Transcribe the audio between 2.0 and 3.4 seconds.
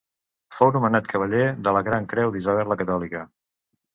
Creu d'Isabel la Catòlica.